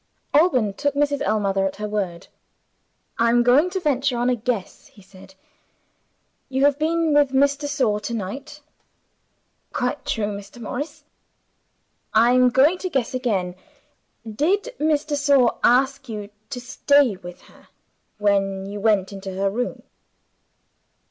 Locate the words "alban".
0.33-0.73